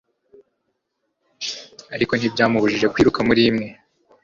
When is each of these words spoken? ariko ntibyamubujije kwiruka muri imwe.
ariko 1.95 2.13
ntibyamubujije 2.15 2.87
kwiruka 2.93 3.19
muri 3.27 3.41
imwe. 3.49 3.67